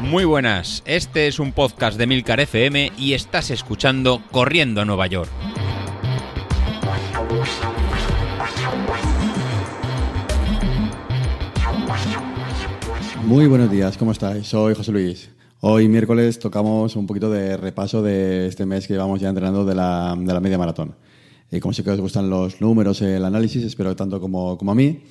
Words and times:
Muy 0.00 0.24
buenas, 0.24 0.82
este 0.86 1.26
es 1.26 1.40
un 1.40 1.52
podcast 1.52 1.98
de 1.98 2.06
Milcar 2.06 2.40
FM 2.40 2.92
y 2.96 3.14
estás 3.14 3.50
escuchando 3.50 4.22
Corriendo 4.30 4.80
a 4.80 4.84
Nueva 4.84 5.06
York. 5.08 5.30
Muy 13.24 13.48
buenos 13.48 13.70
días, 13.70 13.98
¿cómo 13.98 14.12
estáis? 14.12 14.46
Soy 14.46 14.74
José 14.74 14.92
Luis. 14.92 15.30
Hoy 15.60 15.88
miércoles 15.88 16.38
tocamos 16.38 16.94
un 16.94 17.08
poquito 17.08 17.28
de 17.28 17.56
repaso 17.56 18.00
de 18.00 18.46
este 18.46 18.64
mes 18.64 18.86
que 18.86 18.92
llevamos 18.94 19.20
ya 19.20 19.28
entrenando 19.28 19.64
de 19.64 19.74
la, 19.74 20.14
de 20.16 20.32
la 20.32 20.38
media 20.38 20.58
maratón. 20.58 20.94
Y 21.50 21.58
como 21.58 21.72
sé 21.72 21.82
que 21.82 21.90
os 21.90 22.00
gustan 22.00 22.30
los 22.30 22.60
números, 22.60 23.02
el 23.02 23.24
análisis, 23.24 23.64
espero 23.64 23.96
tanto 23.96 24.20
como, 24.20 24.56
como 24.56 24.70
a 24.70 24.74
mí, 24.76 25.02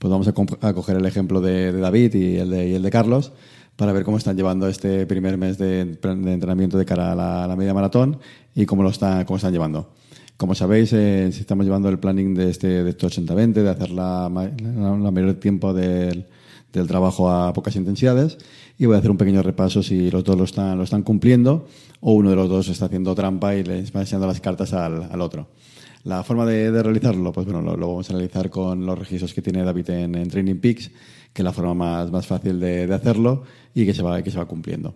pues 0.00 0.10
vamos 0.10 0.26
a, 0.26 0.66
a 0.66 0.72
coger 0.72 0.96
el 0.96 1.04
ejemplo 1.04 1.42
de, 1.42 1.72
de 1.72 1.80
David 1.80 2.14
y 2.14 2.36
el 2.38 2.50
de, 2.50 2.68
y 2.70 2.74
el 2.74 2.82
de 2.82 2.90
Carlos 2.90 3.32
para 3.76 3.92
ver 3.92 4.02
cómo 4.02 4.16
están 4.16 4.34
llevando 4.34 4.66
este 4.66 5.04
primer 5.04 5.36
mes 5.36 5.58
de, 5.58 5.84
de 5.84 6.32
entrenamiento 6.32 6.78
de 6.78 6.86
cara 6.86 7.12
a 7.12 7.14
la, 7.14 7.46
la 7.46 7.54
media 7.54 7.74
maratón 7.74 8.18
y 8.54 8.64
cómo 8.64 8.82
lo 8.82 8.88
está, 8.88 9.26
cómo 9.26 9.36
están 9.36 9.52
llevando. 9.52 9.90
Como 10.38 10.54
sabéis, 10.54 10.94
eh, 10.94 11.26
estamos 11.26 11.66
llevando 11.66 11.90
el 11.90 11.98
planning 11.98 12.34
de 12.34 12.48
este, 12.48 12.82
de 12.82 12.88
este 12.88 13.06
80-20, 13.06 13.52
de 13.52 13.68
hacer 13.68 13.90
la, 13.90 14.30
la, 14.30 14.96
la 14.96 15.10
mayor 15.10 15.34
tiempo 15.34 15.74
del, 15.74 16.24
del 16.72 16.86
trabajo 16.86 17.30
a 17.30 17.52
pocas 17.52 17.76
intensidades 17.76 18.38
y 18.78 18.86
voy 18.86 18.96
a 18.96 19.00
hacer 19.00 19.10
un 19.10 19.18
pequeño 19.18 19.42
repaso 19.42 19.82
si 19.82 20.10
los 20.10 20.24
dos 20.24 20.38
lo 20.38 20.44
están, 20.44 20.78
lo 20.78 20.84
están 20.84 21.02
cumpliendo 21.02 21.66
o 22.00 22.14
uno 22.14 22.30
de 22.30 22.36
los 22.36 22.48
dos 22.48 22.68
está 22.68 22.86
haciendo 22.86 23.14
trampa 23.14 23.54
y 23.54 23.64
les 23.64 23.94
va 23.94 24.00
enseñando 24.00 24.26
las 24.26 24.40
cartas 24.40 24.72
al, 24.72 25.08
al 25.12 25.20
otro. 25.20 25.48
La 26.04 26.22
forma 26.24 26.46
de, 26.46 26.82
realizarlo, 26.82 27.30
pues 27.32 27.46
bueno, 27.46 27.60
lo, 27.60 27.76
vamos 27.88 28.08
a 28.08 28.14
realizar 28.14 28.48
con 28.48 28.86
los 28.86 28.98
registros 28.98 29.34
que 29.34 29.42
tiene 29.42 29.62
David 29.62 29.90
en, 29.90 30.28
Training 30.28 30.56
Peaks, 30.56 30.90
que 31.32 31.42
es 31.42 31.44
la 31.44 31.52
forma 31.52 31.74
más, 31.74 32.10
más 32.10 32.26
fácil 32.26 32.58
de, 32.58 32.92
hacerlo 32.94 33.42
y 33.74 33.84
que 33.84 33.92
se 33.92 34.02
va, 34.02 34.22
que 34.22 34.30
se 34.30 34.38
va 34.38 34.46
cumpliendo. 34.46 34.94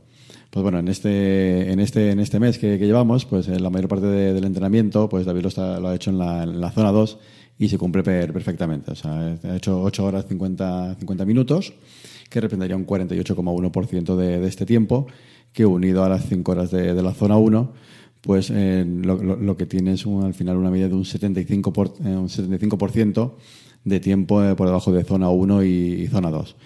Pues 0.51 0.63
bueno, 0.63 0.79
en 0.79 0.89
este, 0.89 1.71
en 1.73 1.81
este, 1.81 2.11
en 2.13 2.21
este 2.21 2.41
mes 2.41 2.59
que, 2.59 2.79
llevamos, 2.79 3.27
pues 3.27 3.49
en 3.49 3.63
la 3.63 3.71
mayor 3.71 3.89
parte 3.89 4.07
de- 4.07 4.33
del 4.33 4.45
entrenamiento, 4.45 5.09
pues 5.09 5.27
David 5.27 5.43
lo, 5.43 5.49
está- 5.49 5.79
lo 5.81 5.89
ha 5.89 5.95
hecho 5.95 6.11
en 6.11 6.19
la, 6.19 6.71
zona 6.71 6.91
2 6.93 7.19
y 7.59 7.69
se 7.69 7.77
cumple 7.77 8.03
per- 8.03 8.33
perfectamente. 8.33 8.93
O 8.93 8.95
sea, 8.95 9.37
ha 9.43 9.57
hecho 9.57 9.83
8 9.83 10.05
horas 10.05 10.27
50, 10.29 10.95
50 11.01 11.25
minutos, 11.25 11.75
que 12.31 12.41
representaría 12.41 12.77
un 12.77 12.87
48,1% 12.87 14.17
de, 14.17 14.39
de 14.41 14.49
este 14.49 14.65
tiempo, 14.65 15.07
que 15.53 15.67
unido 15.67 16.03
a 16.05 16.09
las 16.09 16.27
5 16.29 16.51
horas 16.53 16.71
de, 16.71 16.95
de 16.95 17.03
la 17.03 17.13
zona 17.13 17.37
1, 17.37 17.73
pues 18.25 18.51
eh, 18.51 18.85
lo, 18.87 19.23
lo- 19.23 19.57
que 19.57 19.67
tiene 19.67 19.93
es 19.93 20.07
un- 20.07 20.25
al 20.25 20.33
final 20.35 20.57
una 20.57 20.71
media 20.71 20.89
de 20.89 20.95
un 20.95 21.05
75%, 21.05 21.73
por, 21.73 21.89
eh, 22.05 22.17
un 22.17 22.29
75% 22.29 23.35
de 23.85 24.01
tiempo 24.01 24.43
eh, 24.43 24.55
por 24.55 24.67
debajo 24.67 24.91
de 24.93 25.05
zona 25.05 25.29
1 25.29 25.63
y, 25.63 26.07
zona 26.09 26.31
2. 26.31 26.57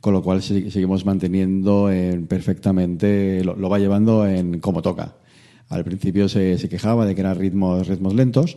Con 0.00 0.12
lo 0.14 0.22
cual 0.22 0.42
se- 0.42 0.70
seguimos 0.70 1.04
manteniendo 1.04 1.90
en 1.90 2.26
perfectamente, 2.28 3.42
lo, 3.44 3.68
va 3.68 3.80
llevando 3.80 4.26
en 4.26 4.60
como 4.60 4.80
toca. 4.80 5.16
Al 5.68 5.82
principio 5.84 6.28
se, 6.28 6.56
quejaba 6.68 7.04
de 7.04 7.14
que 7.16 7.20
eran 7.20 7.36
ritmos, 7.36 7.88
ritmos 7.88 8.14
lentos, 8.14 8.56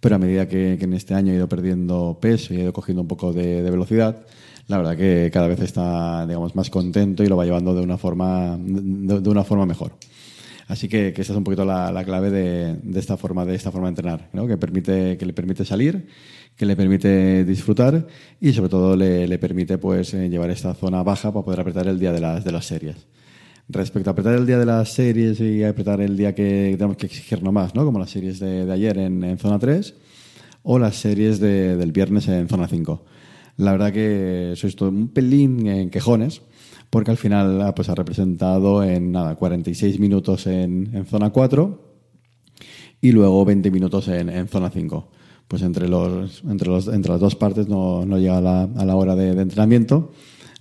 pero 0.00 0.14
a 0.14 0.18
medida 0.18 0.46
que, 0.48 0.74
en 0.74 0.92
este 0.92 1.14
año 1.14 1.32
ha 1.32 1.36
ido 1.36 1.48
perdiendo 1.48 2.18
peso 2.20 2.54
y 2.54 2.58
ha 2.58 2.62
ido 2.62 2.72
cogiendo 2.72 3.02
un 3.02 3.08
poco 3.08 3.32
de, 3.32 3.62
velocidad, 3.70 4.24
la 4.68 4.78
verdad 4.78 4.96
que 4.96 5.28
cada 5.32 5.48
vez 5.48 5.60
está 5.60 6.24
digamos, 6.26 6.54
más 6.54 6.70
contento 6.70 7.24
y 7.24 7.26
lo 7.26 7.36
va 7.36 7.44
llevando 7.44 7.74
de 7.74 7.82
una 7.82 7.98
forma, 7.98 8.56
de 8.60 9.28
una 9.28 9.42
forma 9.44 9.66
mejor. 9.66 9.92
Así 10.68 10.88
que, 10.88 11.12
que 11.12 11.22
esa 11.22 11.32
es 11.32 11.36
un 11.38 11.44
poquito 11.44 11.64
la, 11.64 11.92
la 11.92 12.04
clave 12.04 12.30
de, 12.30 12.74
de 12.82 12.98
esta 13.00 13.16
forma 13.16 13.44
de 13.44 13.54
esta 13.54 13.70
forma 13.70 13.86
de 13.86 13.90
entrenar, 13.90 14.30
¿no? 14.32 14.48
que 14.48 14.56
permite 14.56 15.16
que 15.16 15.24
le 15.24 15.32
permite 15.32 15.64
salir, 15.64 16.08
que 16.56 16.66
le 16.66 16.74
permite 16.74 17.44
disfrutar 17.44 18.06
y 18.40 18.52
sobre 18.52 18.68
todo 18.68 18.96
le, 18.96 19.38
permite 19.38 19.78
pues 19.78 20.12
eh, 20.14 20.28
llevar 20.28 20.50
esta 20.50 20.74
zona 20.74 21.04
baja 21.04 21.32
para 21.32 21.44
poder 21.44 21.60
apretar 21.60 21.86
el 21.86 22.00
día 22.00 22.12
de 22.12 22.20
las 22.20 22.44
de 22.44 22.50
las 22.50 22.64
series. 22.66 23.06
Respecto 23.68 24.10
a 24.10 24.12
apretar 24.12 24.34
el 24.34 24.46
día 24.46 24.58
de 24.58 24.66
las 24.66 24.92
series 24.92 25.40
y 25.40 25.62
apretar 25.62 26.00
el 26.00 26.16
día 26.16 26.34
que 26.34 26.74
tenemos 26.76 26.96
que 26.96 27.06
exigirnos 27.06 27.52
más, 27.52 27.74
¿no? 27.74 27.84
como 27.84 27.98
las 28.00 28.10
series 28.10 28.40
de, 28.40 28.70
ayer 28.70 28.98
en, 28.98 29.38
zona 29.38 29.58
3 29.60 29.94
o 30.64 30.78
las 30.80 30.96
series 30.96 31.38
de- 31.38 31.76
del 31.76 31.92
viernes 31.92 32.26
en 32.26 32.48
zona 32.48 32.66
5. 32.66 33.04
La 33.56 33.70
verdad 33.72 33.92
que 33.92 34.52
sois 34.56 34.74
todo 34.76 34.88
un 34.90 35.08
pelín 35.08 35.66
en 35.66 35.90
quejones, 35.90 36.42
porque 36.96 37.10
al 37.10 37.18
final 37.18 37.60
ah, 37.60 37.74
pues, 37.74 37.90
ha 37.90 37.94
representado 37.94 38.82
en 38.82 39.12
nada, 39.12 39.34
46 39.34 40.00
minutos 40.00 40.46
en, 40.46 41.04
zona 41.04 41.28
4 41.28 41.78
y 43.02 43.12
luego 43.12 43.44
20 43.44 43.70
minutos 43.70 44.08
en, 44.08 44.48
zona 44.48 44.70
5. 44.70 45.10
Pues 45.46 45.60
entre, 45.60 45.88
los, 45.88 46.42
entre, 46.48 46.70
los, 46.70 46.88
entre 46.88 47.12
las 47.12 47.20
dos 47.20 47.36
partes 47.36 47.68
no, 47.68 48.02
llega 48.16 48.38
a 48.38 48.40
la, 48.40 48.62
a 48.62 48.86
la 48.86 48.96
hora 48.96 49.14
de, 49.14 49.38
entrenamiento, 49.38 50.12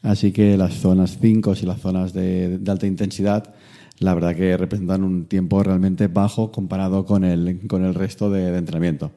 así 0.01 0.33
que 0.33 0.57
las 0.57 0.73
zonas 0.73 1.19
5 1.21 1.53
y 1.61 1.65
las 1.65 1.79
zonas 1.79 2.11
de, 2.11 2.57
de 2.57 2.69
alta 2.69 2.85
intensidad, 2.85 3.55
la 3.99 4.13
verdad 4.13 4.35
que 4.35 4.57
representan 4.57 5.05
un 5.05 5.27
tiempo 5.27 5.63
realmente 5.63 6.07
bajo 6.09 6.51
comparado 6.51 7.05
con 7.05 7.23
el, 7.23 7.65
con 7.65 7.85
el 7.85 7.93
resto 7.93 8.29
de, 8.29 8.57
entrenamiento. 8.57 9.13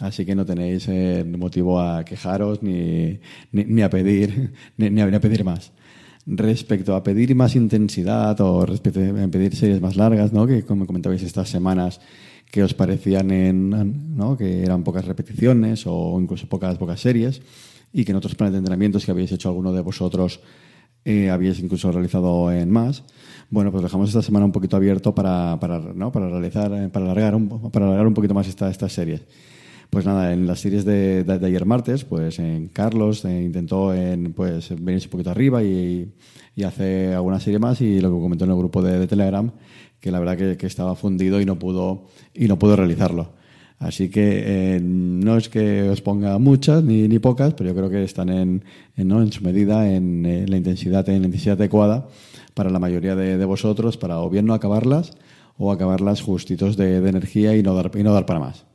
Así 0.00 0.26
que 0.26 0.34
no 0.34 0.44
tenéis 0.44 0.86
eh, 0.88 1.24
motivo 1.26 1.80
a 1.80 2.04
quejaros 2.04 2.62
ni, 2.62 3.20
ni, 3.52 3.80
a 3.80 3.88
pedir 3.88 4.52
ni 4.76 5.00
a 5.00 5.18
pedir 5.18 5.44
más. 5.44 5.72
Respecto 6.30 6.94
a 6.94 7.02
pedir 7.02 7.34
más 7.34 7.56
intensidad 7.56 8.38
o 8.42 8.66
respecto 8.66 9.00
a 9.00 9.28
pedir 9.28 9.56
series 9.56 9.80
más 9.80 9.96
largas, 9.96 10.30
¿no? 10.30 10.46
que 10.46 10.62
como 10.62 10.86
comentabais 10.86 11.22
estas 11.22 11.48
semanas 11.48 12.00
que 12.50 12.62
os 12.62 12.74
parecían 12.74 13.30
en, 13.30 14.14
¿no? 14.14 14.36
que 14.36 14.62
eran 14.62 14.84
pocas 14.84 15.06
repeticiones 15.06 15.86
o 15.86 16.20
incluso 16.20 16.46
pocas, 16.46 16.76
pocas 16.76 17.00
series 17.00 17.40
y 17.94 18.04
que 18.04 18.12
en 18.12 18.16
otros 18.16 18.34
planes 18.34 18.52
de 18.52 18.58
entrenamientos 18.58 19.06
que 19.06 19.10
habéis 19.10 19.32
hecho 19.32 19.48
alguno 19.48 19.72
de 19.72 19.80
vosotros 19.80 20.40
eh, 21.06 21.30
habéis 21.30 21.60
incluso 21.60 21.90
realizado 21.90 22.52
en 22.52 22.70
más. 22.70 23.04
Bueno, 23.48 23.72
pues 23.72 23.82
dejamos 23.82 24.10
esta 24.10 24.20
semana 24.20 24.44
un 24.44 24.52
poquito 24.52 24.76
abierto 24.76 25.14
para, 25.14 25.58
para, 25.58 25.78
¿no? 25.78 26.12
para 26.12 26.28
realizar, 26.28 26.70
eh, 26.74 26.90
para 26.90 27.06
alargar 27.06 27.34
un, 27.36 27.70
para 27.70 27.86
alargar 27.86 28.06
un 28.06 28.12
poquito 28.12 28.34
más 28.34 28.46
esta, 28.48 28.68
estas 28.68 28.92
series. 28.92 29.22
Pues 29.90 30.04
nada, 30.04 30.34
en 30.34 30.46
las 30.46 30.60
series 30.60 30.84
de, 30.84 31.24
de, 31.24 31.46
ayer 31.46 31.64
martes, 31.64 32.04
pues 32.04 32.38
en 32.38 32.68
Carlos 32.68 33.24
eh, 33.24 33.42
intentó 33.42 33.94
en, 33.94 34.34
pues, 34.34 34.68
venirse 34.78 35.06
un 35.06 35.12
poquito 35.12 35.30
arriba 35.30 35.62
y, 35.64 36.12
y 36.54 36.62
hace 36.64 37.14
alguna 37.14 37.40
serie 37.40 37.58
más 37.58 37.80
y 37.80 38.00
lo 38.00 38.14
que 38.14 38.20
comentó 38.20 38.44
en 38.44 38.50
el 38.50 38.56
grupo 38.58 38.82
de, 38.82 39.06
Telegram, 39.06 39.50
que 39.98 40.10
la 40.10 40.18
verdad 40.18 40.36
que, 40.36 40.56
que, 40.58 40.66
estaba 40.66 40.94
fundido 40.94 41.40
y 41.40 41.46
no 41.46 41.58
pudo, 41.58 42.04
y 42.34 42.48
no 42.48 42.58
pudo 42.58 42.76
realizarlo. 42.76 43.30
Así 43.78 44.10
que 44.10 44.42
eh, 44.76 44.80
no 44.82 45.36
es 45.36 45.48
que 45.48 45.88
os 45.88 46.02
ponga 46.02 46.38
muchas 46.38 46.82
ni, 46.82 47.06
ni 47.08 47.18
pocas, 47.18 47.54
pero 47.54 47.70
yo 47.70 47.76
creo 47.76 47.88
que 47.88 48.02
están 48.02 48.28
en, 48.28 48.64
en, 48.96 49.08
¿no? 49.08 49.22
en 49.22 49.32
su 49.32 49.42
medida, 49.42 49.90
en, 49.90 50.26
en, 50.26 50.50
la 50.50 50.56
intensidad, 50.56 51.08
en 51.08 51.22
la 51.22 51.26
intensidad 51.28 51.58
adecuada 51.58 52.08
para 52.54 52.70
la 52.70 52.80
mayoría 52.80 53.14
de, 53.14 53.38
de, 53.38 53.44
vosotros, 53.44 53.96
para 53.96 54.20
o 54.20 54.28
bien 54.28 54.46
no 54.46 54.54
acabarlas 54.54 55.12
o 55.56 55.72
acabarlas 55.72 56.22
justitos 56.22 56.76
de, 56.76 57.00
de 57.00 57.08
energía 57.08 57.56
y 57.56 57.62
no, 57.62 57.74
dar, 57.74 57.90
y 57.94 58.02
no 58.02 58.12
dar 58.12 58.26
para 58.26 58.40
más. 58.40 58.67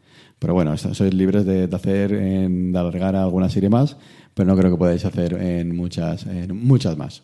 Pero 0.44 0.56
bueno, 0.56 0.76
sois 0.76 1.14
libres 1.14 1.46
de, 1.46 1.68
de 1.68 1.76
hacer, 1.78 2.12
en, 2.12 2.74
de 2.74 2.78
alargar 2.78 3.16
alguna 3.16 3.48
serie 3.48 3.70
más, 3.70 3.96
pero 4.34 4.46
no 4.46 4.58
creo 4.58 4.72
que 4.72 4.78
podáis 4.78 5.06
hacer 5.06 5.32
en 5.36 5.74
muchas, 5.74 6.26
muchas 6.50 6.98
más. 6.98 7.24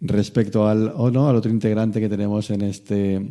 Respecto 0.00 0.66
al, 0.66 0.92
o 0.96 1.12
no, 1.12 1.28
al 1.28 1.36
otro 1.36 1.52
integrante 1.52 2.00
que 2.00 2.08
tenemos 2.08 2.50
en 2.50 2.62
este 2.62 3.30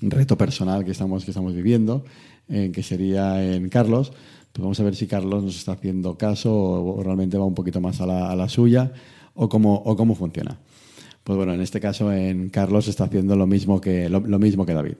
reto 0.00 0.38
personal 0.38 0.86
que 0.86 0.92
estamos, 0.92 1.26
que 1.26 1.32
estamos 1.32 1.54
viviendo, 1.54 2.06
eh, 2.48 2.70
que 2.72 2.82
sería 2.82 3.44
en 3.44 3.68
Carlos, 3.68 4.10
pues 4.54 4.62
vamos 4.62 4.80
a 4.80 4.84
ver 4.84 4.96
si 4.96 5.06
Carlos 5.06 5.44
nos 5.44 5.56
está 5.56 5.72
haciendo 5.72 6.16
caso 6.16 6.50
o, 6.50 7.02
realmente 7.02 7.36
va 7.36 7.44
un 7.44 7.54
poquito 7.54 7.82
más 7.82 8.00
a 8.00 8.06
la, 8.06 8.48
suya 8.48 8.90
o 9.34 9.50
cómo, 9.50 9.82
o 9.84 9.96
cómo 9.98 10.14
funciona. 10.14 10.58
Pues 11.24 11.36
bueno, 11.36 11.52
en 11.52 11.60
este 11.60 11.78
caso 11.78 12.10
en 12.10 12.48
Carlos 12.48 12.88
está 12.88 13.04
haciendo 13.04 13.36
lo 13.36 13.46
mismo 13.46 13.82
que, 13.82 14.08
lo 14.08 14.38
mismo 14.38 14.64
que 14.64 14.72
David. 14.72 14.96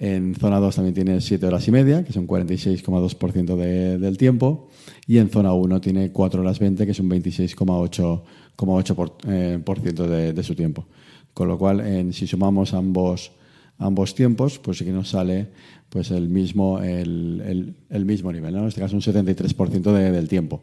En 0.00 0.36
zona 0.36 0.60
2 0.60 0.76
también 0.76 0.94
tiene 0.94 1.20
7 1.20 1.44
horas 1.46 1.66
y 1.66 1.72
media, 1.72 2.04
que 2.04 2.12
son 2.12 2.28
46,2% 2.28 3.56
de, 3.56 3.98
del 3.98 4.16
tiempo. 4.16 4.68
Y 5.06 5.18
en 5.18 5.28
zona 5.28 5.52
1 5.52 5.80
tiene 5.80 6.12
4 6.12 6.40
horas 6.40 6.58
20, 6.60 6.86
que 6.86 6.94
son 6.94 7.10
26,8% 7.10 8.94
por, 8.94 9.16
eh, 9.26 9.60
ciento 9.82 10.06
de, 10.06 10.32
de, 10.32 10.42
su 10.42 10.54
tiempo. 10.54 10.86
Con 11.34 11.48
lo 11.48 11.58
cual, 11.58 11.80
en, 11.80 12.12
si 12.12 12.28
sumamos 12.28 12.74
ambos, 12.74 13.32
ambos 13.78 14.14
tiempos, 14.14 14.60
pues 14.60 14.78
sí 14.78 14.84
que 14.84 14.92
nos 14.92 15.08
sale 15.10 15.48
pues 15.88 16.10
el 16.10 16.28
mismo, 16.28 16.80
el, 16.80 17.42
el, 17.44 17.74
el 17.90 18.04
mismo 18.04 18.32
nivel. 18.32 18.54
¿no? 18.54 18.60
En 18.60 18.68
este 18.68 18.80
caso, 18.80 18.94
un 18.94 19.02
73% 19.02 19.92
de, 19.92 20.12
del 20.12 20.28
tiempo. 20.28 20.62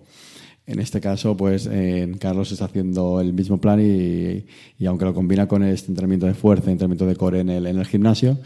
En 0.67 0.79
este 0.79 0.99
caso, 0.99 1.37
pues 1.37 1.69
eh, 1.71 2.11
Carlos 2.19 2.51
está 2.51 2.65
haciendo 2.65 3.21
el 3.21 3.33
mismo 3.33 3.59
plan 3.59 3.79
y, 3.79 4.45
y, 4.79 4.85
aunque 4.87 5.05
lo 5.05 5.13
combina 5.13 5.47
con 5.47 5.63
este 5.63 5.91
entrenamiento 5.91 6.25
de 6.25 6.33
fuerza, 6.33 6.71
entrenamiento 6.71 7.05
de 7.05 7.15
core 7.15 7.41
en 7.41 7.49
el, 7.49 7.67
en 7.67 7.77
el 7.77 7.85
gimnasio, 7.85 8.39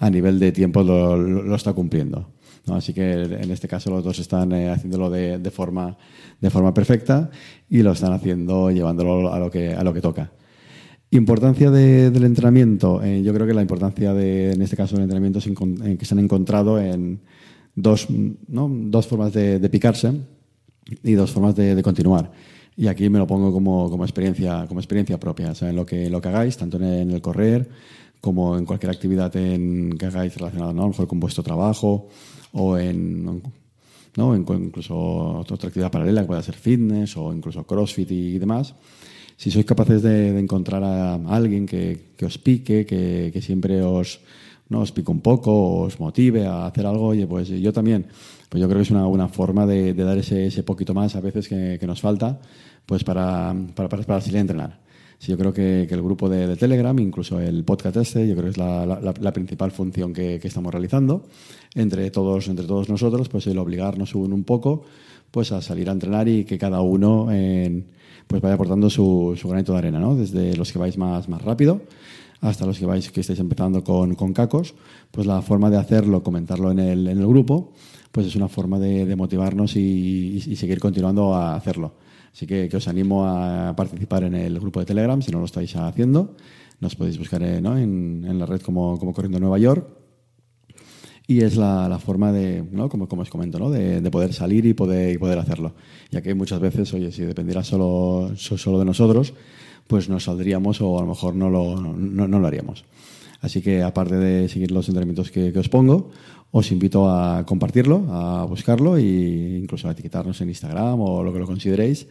a 0.00 0.10
nivel 0.10 0.40
de 0.40 0.50
tiempo 0.50 0.82
lo, 0.82 1.16
lo, 1.16 1.54
está 1.54 1.72
cumpliendo. 1.72 2.32
¿no? 2.66 2.74
Así 2.74 2.92
que 2.92 3.12
en 3.12 3.50
este 3.50 3.68
caso 3.68 3.90
los 3.90 4.02
dos 4.02 4.18
están 4.18 4.50
eh, 4.52 4.68
haciéndolo 4.68 5.10
de, 5.10 5.38
de, 5.38 5.50
forma, 5.50 5.96
de 6.40 6.50
forma 6.50 6.74
perfecta 6.74 7.30
y 7.68 7.82
lo 7.82 7.92
están 7.92 8.12
haciendo 8.12 8.70
llevándolo 8.70 9.32
a 9.32 9.38
lo 9.38 9.50
que, 9.50 9.74
a 9.74 9.84
lo 9.84 9.94
que 9.94 10.00
toca. 10.00 10.32
Importancia 11.10 11.70
de, 11.70 12.10
del 12.10 12.24
entrenamiento. 12.24 13.02
Eh, 13.02 13.22
yo 13.22 13.32
creo 13.32 13.46
que 13.46 13.54
la 13.54 13.62
importancia 13.62 14.12
de, 14.12 14.52
en 14.52 14.62
este 14.62 14.76
caso 14.76 14.96
del 14.96 15.04
entrenamiento 15.04 15.38
es 15.38 15.46
en 15.46 15.96
que 15.96 16.04
se 16.04 16.14
han 16.14 16.20
encontrado 16.20 16.80
en 16.80 17.20
dos, 17.74 18.08
¿no? 18.48 18.68
dos 18.70 19.06
formas 19.06 19.32
de, 19.32 19.58
de, 19.58 19.70
picarse 19.70 20.12
y 21.02 21.12
dos 21.12 21.30
formas 21.30 21.54
de 21.56 21.82
continuar. 21.82 22.30
Y 22.80 22.86
aquí 22.86 23.10
me 23.10 23.18
lo 23.18 23.26
pongo 23.26 23.52
como, 23.52 23.90
como 23.90 24.04
experiencia, 24.04 24.64
como 24.66 24.80
experiencia 24.80 25.20
propia, 25.20 25.50
o 25.50 25.54
sea, 25.54 25.68
en 25.68 25.76
lo 25.76 25.84
que, 25.84 26.08
lo 26.08 26.20
que 26.20 26.28
hagáis, 26.28 26.56
tanto 26.56 26.78
en 26.78 27.10
el, 27.10 27.20
correr 27.20 27.68
como 28.20 28.56
en 28.56 28.64
cualquier 28.64 28.90
actividad 28.90 29.34
en, 29.36 29.96
que 29.98 30.06
hagáis 30.06 30.36
relacionada, 30.36 30.72
¿no? 30.72 30.88
mejor 30.88 31.06
con 31.06 31.20
vuestro 31.20 31.42
trabajo 31.42 32.08
o 32.52 32.76
en, 32.76 33.42
¿no? 34.16 34.36
incluso 34.36 34.96
otra 34.96 35.68
actividad 35.68 35.90
paralela 35.90 36.22
que 36.22 36.26
pueda 36.28 36.42
ser 36.42 36.56
fitness 36.56 37.16
o 37.16 37.32
incluso 37.32 37.64
crossfit 37.64 38.10
y 38.10 38.38
demás. 38.38 38.74
Si 39.36 39.50
sois 39.50 39.64
capaces 39.64 40.02
de, 40.02 40.38
encontrar 40.38 40.84
a 40.84 41.14
alguien 41.14 41.64
que, 41.64 42.12
os 42.20 42.36
pique, 42.36 42.84
que, 42.84 43.40
siempre 43.40 43.80
os, 43.80 44.20
¿no? 44.68 44.80
os 44.80 44.92
pique 44.92 45.10
un 45.10 45.22
poco, 45.22 45.80
os 45.88 45.98
motive 45.98 46.44
a 46.44 46.66
hacer 46.66 46.84
algo, 46.84 47.16
oye, 47.16 47.26
pues 47.26 47.48
yo 47.48 47.72
también 47.72 48.04
pues 48.50 48.60
yo 48.60 48.68
creo 48.68 48.80
que 48.80 48.82
es 48.82 48.90
una, 48.90 49.06
una 49.06 49.28
forma 49.28 49.64
de, 49.64 49.94
dar 49.94 50.18
ese, 50.18 50.62
poquito 50.64 50.92
más 50.92 51.14
a 51.16 51.20
veces 51.20 51.48
que, 51.48 51.78
nos 51.86 52.00
falta 52.00 52.40
pues 52.84 53.04
para, 53.04 53.54
para, 53.74 53.88
para, 53.88 54.20
salir 54.20 54.38
a 54.38 54.40
entrenar. 54.40 54.80
Sí, 55.20 55.32
yo 55.32 55.36
creo 55.36 55.52
que, 55.52 55.82
el 55.82 56.02
grupo 56.02 56.30
de, 56.30 56.56
Telegram, 56.56 56.98
incluso 56.98 57.38
el 57.40 57.62
podcast 57.62 57.98
este, 57.98 58.26
yo 58.26 58.32
creo 58.32 58.44
que 58.44 58.50
es 58.52 58.56
la, 58.56 58.86
la, 58.86 59.32
principal 59.34 59.70
función 59.70 60.14
que, 60.14 60.36
estamos 60.36 60.72
realizando 60.72 61.26
entre 61.74 62.10
todos, 62.10 62.48
entre 62.48 62.64
todos 62.64 62.88
nosotros, 62.88 63.28
pues 63.28 63.46
el 63.46 63.58
obligarnos 63.58 64.14
un, 64.14 64.32
un 64.32 64.44
poco 64.44 64.84
pues 65.30 65.52
a 65.52 65.60
salir 65.60 65.90
a 65.90 65.92
entrenar 65.92 66.26
y 66.26 66.44
que 66.44 66.56
cada 66.56 66.80
uno 66.80 67.30
en, 67.30 67.84
pues 68.26 68.40
vaya 68.40 68.54
aportando 68.54 68.88
su, 68.88 69.36
su, 69.38 69.46
granito 69.46 69.72
de 69.72 69.78
arena, 69.78 70.00
¿no? 70.00 70.16
Desde 70.16 70.56
los 70.56 70.72
que 70.72 70.78
vais 70.78 70.96
más, 70.96 71.28
más 71.28 71.42
rápido 71.42 71.82
hasta 72.40 72.66
los 72.66 72.78
que 72.78 72.86
vais 72.86 73.10
que 73.10 73.20
estáis 73.20 73.38
empezando 73.38 73.84
con, 73.84 74.14
con 74.14 74.32
cacos, 74.32 74.74
pues 75.10 75.26
la 75.26 75.42
forma 75.42 75.70
de 75.70 75.76
hacerlo, 75.76 76.22
comentarlo 76.22 76.70
en 76.70 76.78
el, 76.78 77.06
en 77.08 77.18
el 77.18 77.26
grupo, 77.26 77.72
pues 78.12 78.26
es 78.26 78.36
una 78.36 78.48
forma 78.48 78.78
de, 78.78 79.14
motivarnos 79.16 79.76
y, 79.76 80.40
seguir 80.56 80.80
continuando 80.80 81.34
a 81.34 81.54
hacerlo. 81.54 81.94
Así 82.32 82.46
que, 82.46 82.68
os 82.72 82.88
animo 82.88 83.26
a 83.26 83.74
participar 83.76 84.24
en 84.24 84.34
el 84.34 84.58
grupo 84.58 84.80
de 84.80 84.86
Telegram 84.86 85.20
si 85.20 85.30
no 85.30 85.38
lo 85.38 85.44
estáis 85.44 85.74
haciendo. 85.76 86.36
Nos 86.80 86.96
podéis 86.96 87.18
buscar 87.18 87.42
eh, 87.42 87.58
en, 87.58 88.38
la 88.38 88.46
red 88.46 88.60
como, 88.62 88.98
como 88.98 89.12
Corriendo 89.12 89.38
Nueva 89.38 89.58
York. 89.58 89.86
Y 91.26 91.42
es 91.42 91.56
la, 91.56 91.98
forma 91.98 92.32
de, 92.32 92.64
¿no? 92.72 92.88
como, 92.88 93.08
como 93.08 93.22
os 93.22 93.30
comento, 93.30 93.58
¿no? 93.58 93.70
de, 93.70 94.08
poder 94.10 94.32
salir 94.32 94.66
y 94.66 94.74
poder, 94.74 95.14
y 95.14 95.18
poder 95.18 95.38
hacerlo. 95.38 95.74
Ya 96.10 96.22
que 96.22 96.34
muchas 96.34 96.60
veces, 96.60 96.92
oye, 96.92 97.12
si 97.12 97.22
dependiera 97.22 97.62
solo, 97.62 98.32
solo 98.36 98.78
de 98.78 98.84
nosotros, 98.84 99.34
pues 99.86 100.08
nos 100.08 100.24
saldríamos 100.24 100.80
o 100.80 100.98
a 100.98 101.02
lo 101.02 101.08
mejor 101.08 101.34
no 101.34 101.48
lo, 101.50 101.76
no, 101.76 102.26
lo 102.26 102.46
haríamos. 102.46 102.84
Así 103.40 103.62
que 103.62 103.82
aparte 103.82 104.16
de 104.16 104.48
seguir 104.48 104.70
los 104.70 104.88
entrenamientos 104.88 105.30
que, 105.30 105.52
que 105.52 105.58
os 105.58 105.68
pongo, 105.68 106.10
os 106.50 106.72
invito 106.72 107.08
a 107.08 107.44
compartirlo, 107.46 108.06
a 108.10 108.44
buscarlo 108.44 108.96
e 108.96 109.60
incluso 109.62 109.88
a 109.88 109.92
etiquetarnos 109.92 110.40
en 110.40 110.48
Instagram 110.48 111.00
o 111.00 111.22
lo 111.22 111.32
que 111.32 111.38
lo 111.38 111.46
consideréis, 111.46 112.08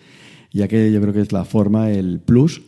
ya 0.52 0.68
que 0.68 0.92
yo 0.92 1.02
creo 1.02 1.14
que 1.14 1.22
es 1.22 1.32
la 1.32 1.46
forma, 1.46 1.92
el 1.92 2.20
plus 2.20 2.62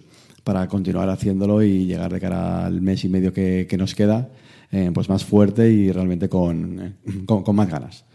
para 0.43 0.67
continuar 0.67 1.09
haciéndolo 1.09 1.63
y 1.63 1.85
llegar 1.85 2.11
de 2.11 2.19
cara 2.19 2.65
al 2.65 2.81
mes 2.81 3.05
y 3.05 3.09
medio 3.09 3.33
que, 3.33 3.67
nos 3.77 3.95
queda 3.95 4.29
eh, 4.71 4.89
pues 4.93 5.09
más 5.09 5.25
fuerte 5.25 5.69
y 5.69 5.91
realmente 5.91 6.29
con, 6.29 6.95
con, 7.25 7.55
más 7.55 7.69
ganas. 7.69 8.05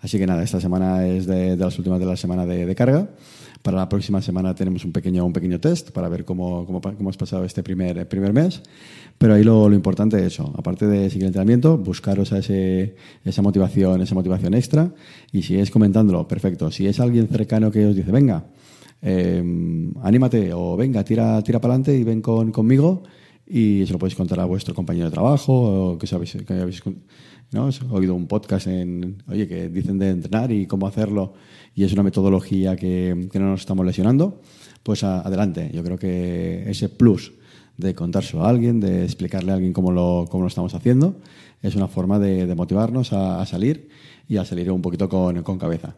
Así 0.00 0.18
que 0.18 0.26
nada, 0.26 0.44
esta 0.44 0.60
semana 0.60 1.06
es 1.06 1.26
de, 1.26 1.56
las 1.56 1.76
últimas 1.78 1.98
de 1.98 2.06
la 2.06 2.16
semana 2.16 2.46
de, 2.46 2.72
carga. 2.74 3.08
Para 3.62 3.78
la 3.78 3.88
próxima 3.88 4.20
semana 4.20 4.54
tenemos 4.54 4.84
un 4.84 4.92
pequeño, 4.92 5.24
un 5.24 5.32
pequeño 5.32 5.58
test 5.58 5.90
para 5.90 6.08
ver 6.08 6.24
cómo, 6.24 6.66
cómo, 6.66 6.80
cómo 6.80 7.10
has 7.10 7.16
pasado 7.16 7.44
este 7.44 7.62
primer, 7.62 8.06
primer 8.06 8.32
mes. 8.32 8.62
Pero 9.18 9.34
ahí 9.34 9.42
lo, 9.42 9.68
lo, 9.68 9.74
importante 9.74 10.18
es 10.18 10.34
eso, 10.34 10.52
aparte 10.56 10.86
de 10.86 11.08
seguir 11.08 11.22
el 11.22 11.28
entrenamiento, 11.28 11.78
buscaros 11.78 12.32
a 12.32 12.38
esa 12.38 13.42
motivación, 13.42 14.02
esa 14.02 14.14
motivación 14.14 14.54
extra 14.54 14.92
y 15.32 15.42
si 15.42 15.56
es 15.56 15.70
comentándolo, 15.70 16.28
perfecto. 16.28 16.70
Si 16.70 16.86
es 16.86 17.00
alguien 17.00 17.26
cercano 17.26 17.70
que 17.70 17.86
os 17.86 17.96
dice, 17.96 18.12
venga, 18.12 18.44
em, 19.00 19.92
anímate 20.02 20.52
o 20.52 20.76
venga, 20.76 21.02
tira, 21.02 21.42
tira 21.42 21.60
para 21.60 21.74
adelante 21.74 21.96
y 21.96 22.04
ven 22.04 22.20
con, 22.20 22.52
conmigo 22.52 23.02
y 23.46 23.84
se 23.86 23.92
lo 23.92 23.98
podéis 23.98 24.16
contar 24.16 24.40
a 24.40 24.44
vuestro 24.44 24.74
compañero 24.74 25.06
de 25.06 25.12
trabajo 25.12 25.52
o 25.92 25.98
que, 25.98 26.06
sabéis, 26.06 26.36
que 26.46 26.52
habéis 26.54 26.82
¿no? 27.52 27.68
oído 27.90 28.14
un 28.14 28.26
podcast 28.26 28.66
en, 28.66 29.22
oye, 29.28 29.46
que 29.46 29.68
dicen 29.68 29.98
de 29.98 30.10
entrenar 30.10 30.50
y 30.50 30.66
cómo 30.66 30.86
hacerlo 30.86 31.34
y 31.74 31.84
es 31.84 31.92
una 31.92 32.02
metodología 32.02 32.76
que, 32.76 33.28
que 33.30 33.38
no 33.38 33.50
nos 33.50 33.60
estamos 33.60 33.84
lesionando, 33.84 34.40
pues 34.82 35.02
adelante. 35.02 35.70
Yo 35.74 35.82
creo 35.82 35.98
que 35.98 36.68
ese 36.70 36.88
plus 36.88 37.32
de 37.76 37.94
contárselo 37.94 38.44
a 38.44 38.48
alguien, 38.48 38.80
de 38.80 39.04
explicarle 39.04 39.52
a 39.52 39.54
alguien 39.54 39.72
cómo 39.72 39.90
lo, 39.90 40.26
cómo 40.30 40.44
lo 40.44 40.48
estamos 40.48 40.74
haciendo. 40.74 41.16
Es 41.62 41.74
una 41.74 41.88
forma 41.88 42.18
de, 42.18 42.52
motivarnos 42.54 43.12
a, 43.12 43.44
salir 43.46 43.88
y 44.28 44.36
a 44.36 44.44
salir 44.44 44.70
un 44.70 44.82
poquito 44.82 45.08
con, 45.08 45.42
con 45.42 45.58
cabeza. 45.58 45.96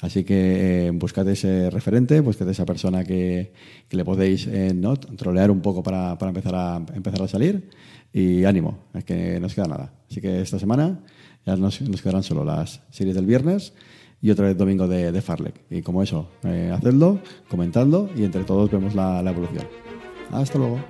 Así 0.00 0.24
que 0.24 0.86
eh, 0.86 0.90
buscad 0.90 1.28
ese 1.28 1.70
referente, 1.70 2.20
buscad 2.20 2.48
esa 2.48 2.66
persona 2.66 3.04
que, 3.04 3.52
que 3.88 3.96
le 3.96 4.04
podéis 4.04 4.46
eh, 4.46 4.72
¿no? 4.74 4.96
trolear 4.96 5.50
un 5.50 5.60
poco 5.60 5.82
para, 5.82 6.18
para, 6.18 6.30
empezar, 6.30 6.54
a, 6.54 6.84
empezar 6.94 7.22
a 7.22 7.28
salir. 7.28 7.70
Y 8.12 8.44
ánimo, 8.44 8.78
es 8.94 9.04
que 9.04 9.40
no 9.40 9.46
os 9.46 9.54
queda 9.54 9.66
nada. 9.66 9.92
Así 10.10 10.20
que 10.20 10.40
esta 10.40 10.58
semana 10.58 11.00
ya 11.46 11.56
nos, 11.56 11.80
nos 11.80 12.02
quedarán 12.02 12.22
solo 12.22 12.44
las 12.44 12.82
series 12.90 13.14
del 13.14 13.26
viernes 13.26 13.72
y 14.20 14.30
otra 14.30 14.46
vez 14.46 14.56
domingo 14.56 14.88
de, 14.88 15.12
de 15.12 15.22
Farlek. 15.22 15.62
Y 15.70 15.82
como 15.82 16.02
eso, 16.02 16.30
eh, 16.44 16.70
hacedlo, 16.72 17.20
comentando 17.48 18.10
y 18.16 18.24
entre 18.24 18.44
todos 18.44 18.70
vemos 18.70 18.94
la, 18.94 19.22
la 19.22 19.30
evolución. 19.30 19.66
Hasta 20.30 20.58
luego. 20.58 20.80